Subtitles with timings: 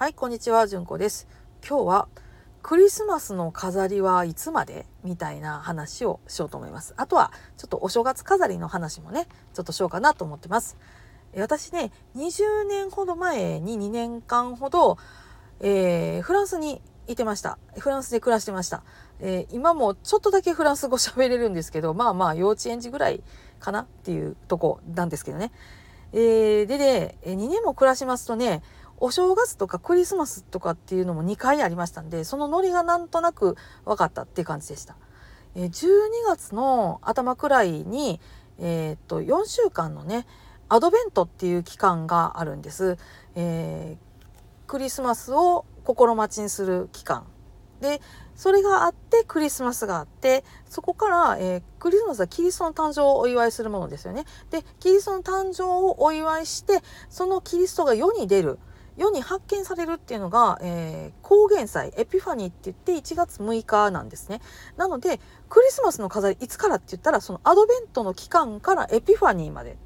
[0.00, 1.28] はい、こんにちは、じゅんこです。
[1.60, 2.08] 今日は
[2.62, 6.94] クリスマスの飾りはいつまでみたいな話をしようと思います。
[6.96, 10.78] あとはちょっとお正月飾りの話もね、ちょっとしようかなと思ってます。
[11.36, 14.96] 私ね、20年ほど前に2年間ほど、
[15.60, 17.58] えー、フランスにいてました。
[17.76, 18.82] フランスで暮らしてました。
[19.18, 23.22] えー、今もちょっとだけフランス語喋れるんですけど、まあまあ幼稚園児ぐらい
[23.58, 25.52] かなっていうとこなんですけどね。
[26.14, 28.62] えー、でで、2年も暮らしますとね、
[29.00, 34.96] お正月とかクリスマスとかっていうのも2回ありましたんで、そのノリがなんとなく分かったっていう感じでした。
[35.54, 35.90] え、12
[36.28, 38.20] 月の頭くらいに、
[38.58, 40.26] えー、っと、4週間のね、
[40.68, 42.98] アドベントっていう期間があるんです。
[43.34, 47.26] えー、クリスマスを心待ちにする期間
[47.80, 48.00] で
[48.36, 54.24] それがあってクリスマスがあってそこから、えー、クリスマスはキリストの誕生をお祝いするものですよね。
[54.50, 58.58] でキリストの誕生をお祝いしてそのキリストが世に出る
[59.00, 64.42] 世に発見されるっていうのが、えー、高原祭エピファニーって言って1月6日なんですね。
[64.76, 69.78] なのでクリスマスの飾りいつからって言ったらそのアドベントの期間からエピファニーまで。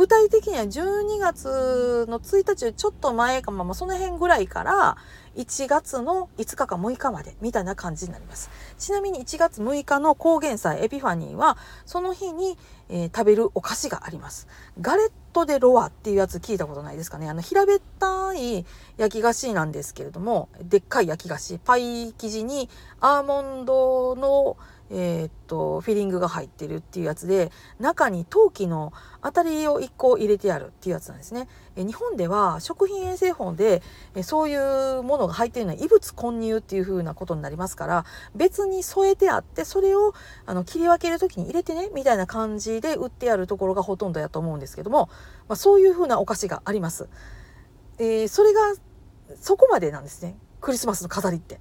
[0.00, 4.96] 具体的には12月の1日ちょっと前か、まあ、その辺ぐらいから
[5.36, 8.48] 1月の5日か6日までみたいな感じになります。
[8.78, 12.56] ちなみに1月6日の高原祭エピファニーはその日に、
[12.88, 14.48] えー、食べるお菓子があります。
[14.80, 17.28] ガレットでロワっていうやつ聞いたことないですかね。
[17.28, 18.64] あの平べったい
[18.96, 24.56] 焼き菓子なんですけれども、でっかい焼き菓子、パイ生地にアーモンドの
[24.90, 31.48] えー、っとフィリングが入ってるっていうやつで中に陶器の当たりを1個入れてあるっていうやつなんですね。
[31.76, 33.82] え日本では食品衛生法で
[34.14, 40.12] えそういうものが入っているのは異物混入っていう風なことになりますから別に添えてあってそれを
[40.46, 45.08] あの切り分ける時に入れてねみたいな感じで売ってあるところがほとんどやと思うんですけども、
[45.48, 47.08] まあ、そういう風なお菓子があります。
[47.98, 48.60] えー、それが
[49.40, 51.60] そこまでなんですねクリスマスの飾りって。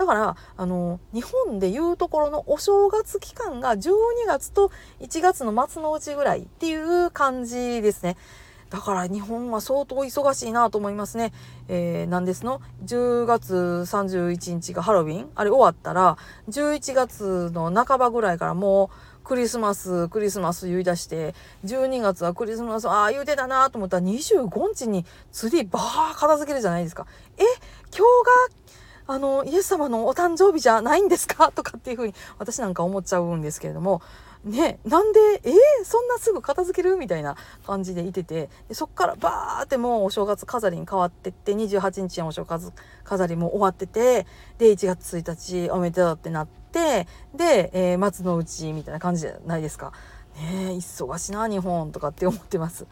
[0.00, 3.92] だからあの日本でいうところのお正月期間が12
[4.26, 8.16] 月と1月の末のうちぐらいっていう感じですね。
[8.70, 11.34] だから日本は相当忙しいなと思いますね。
[11.68, 15.30] えー、なんですの ?10 月31日がハロウィン？
[15.34, 16.16] あれ終わったら
[16.48, 21.34] 11月の半ばぐらいからもうクリスマスクリスマス言い出して
[21.66, 27.06] 12月はクリスマスああ言うてたなと思ったら25日にツリーバー片付けるじゃないですか。
[27.36, 27.42] え？
[27.94, 28.60] 今日が
[29.10, 31.50] あの、イエス様のお誕生日じゃないんですか？
[31.52, 34.02] とかっていうふうに私なんか思っちゃうんですけれども、
[34.44, 35.54] ね、なんで、えー、
[35.84, 42.72] そんなすぐ片付けるみたいな感じでいてて、そっからバーってもうお正月飾りに変わってって、28日のお正月
[43.04, 44.26] 飾りも終わってて、
[44.58, 49.92] で、1月1日おめでとうってなって、で、えー、松の内みたいな感じじゃないですか。
[50.36, 52.86] ね忙しいな、日本とかって思ってます。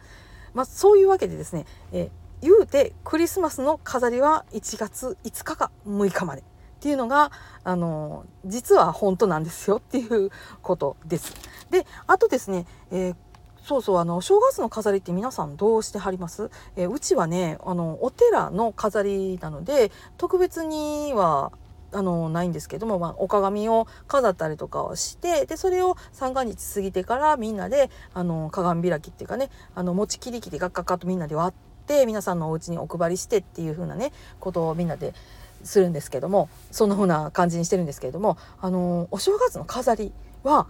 [0.53, 6.43] まあ、そういうわけでですね、えー言うてクリスマスの飾りは1月5日か6日までっ
[6.81, 7.31] ていうのが
[7.63, 11.33] あの実は本当なんですよっていうことです。
[11.69, 13.15] であとですね、えー
[13.61, 21.51] そうそうあの正月の飾りって皆さんどうしてはります、えー、うちはねあのお寺の飾りなので特別には
[21.91, 35.15] あのないんですけども、まあ、お鏡を飾ったりとかをしてでそれを三が日過ぎてからみんなであの鏡開きっていうかねあの餅切り器でガッガッガッとみんなで割ってって皆さんのお家にお配りしてっていう風なねことをみんなで
[35.63, 40.13] するんですけどもそんな風な感じにしてるんですけれどもあのお正月の飾り
[40.43, 40.67] は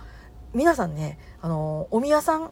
[0.53, 2.51] 皆さんねあのお宮さん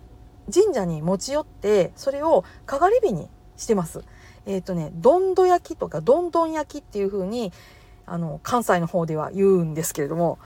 [0.54, 4.04] 神社に持ち寄ってそれをかがり火にしてます。
[4.46, 7.52] えっ、ー、とねどんど焼きとかどんどん焼きっていう風に
[8.06, 10.40] あの関西の方では言うんですけれども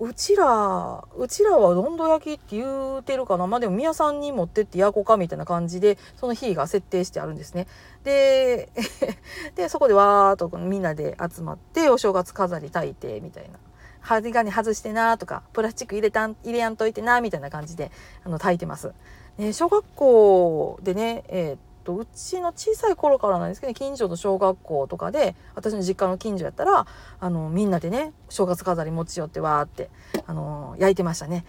[0.00, 3.46] うちら、うちらはどんど焼きって言うてるかな。
[3.46, 7.66] まあでも宮さんに持ってって焼こうかみたいな感じで、その日が設定してあるんですね。
[8.02, 8.70] で、
[9.54, 13.58] で、そこでわーっとみんなで集まって、お正月飾り炊いて、みたいな。
[14.00, 17.92] 針金外してなとか、プラスチック入れたん、入れやんといてなみたいな感じで、
[18.24, 18.92] あの、炊いてます。
[19.38, 26.86] ね、小学校でね、えーとうちの小さい頃からなんですけど、ね、近所の小学校とかで私の実家の近所やったら
[27.20, 29.90] あのみんなでね正月飾り持ち寄ってわーって
[30.26, 31.44] あの焼いてましたね。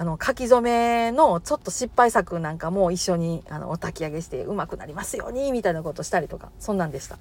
[0.00, 7.18] あの書き初めのちょっと失敗作なんかも一緒にあのお焚き上げしてうまくなりますようにみたいなことしたりとかそんなんでした。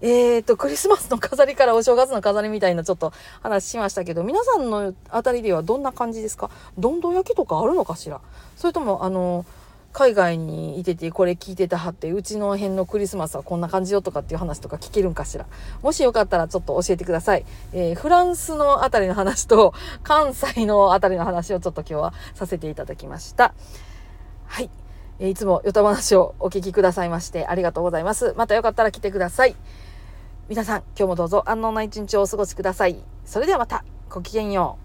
[0.00, 6.50] えーとクリスマスの飾りからお正月の飾りみたいなちょっと話しましたけど皆さんのあたりではどんな感じですか？
[6.78, 8.20] どんどん焼きとかあるのかしら？
[8.56, 9.44] それともあの
[9.92, 15.46] 海外にいててこれ聞いてたはってうちの辺のクリスマスはこんな感じよとかっていう話とか聞けるんかしら。
[15.82, 23.54] もしよかったらちょっと教えてください、えー、フランスのあたりの話と関西のあたりの話をちょっと今日はさせていただきました。
[24.46, 24.70] はい、
[25.18, 28.34] えー、いつもヨタ話をお聞きくださいましてありがとうございます。
[28.36, 29.54] またよかったら来てください。
[30.48, 32.96] 皆さん今日もどうぞ安穏な一日をお過ごしください。
[33.24, 33.84] それではまた。
[34.10, 34.81] ごきげんよう。